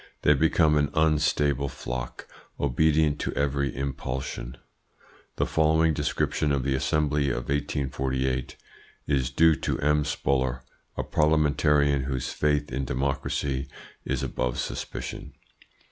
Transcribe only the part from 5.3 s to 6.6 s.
The following description